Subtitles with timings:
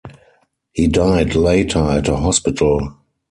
[0.73, 2.97] He died later at a hospital.